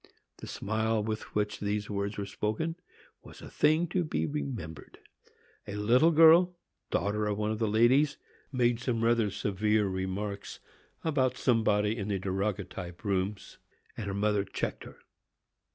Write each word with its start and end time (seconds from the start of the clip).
The 0.37 0.47
smile 0.47 1.03
with 1.03 1.35
which 1.35 1.59
these 1.59 1.87
words 1.87 2.17
were 2.17 2.25
spoken 2.25 2.75
was 3.21 3.39
a 3.39 3.51
thing 3.51 3.85
to 3.89 4.03
be 4.03 4.25
remembered. 4.25 4.97
A 5.67 5.75
little 5.75 6.09
girl, 6.09 6.55
daughter 6.89 7.27
of 7.27 7.37
one 7.37 7.51
of 7.51 7.59
the 7.59 7.67
ladies, 7.67 8.17
made 8.51 8.79
some 8.79 9.03
rather 9.03 9.29
severe 9.29 9.87
remarks 9.87 10.59
about 11.03 11.37
somebody 11.37 11.95
in 11.95 12.07
the 12.07 12.17
daguerreotype 12.17 13.03
rooms, 13.03 13.59
and 13.95 14.07
her 14.07 14.15
mother 14.15 14.43
checked 14.43 14.85
her. 14.85 14.97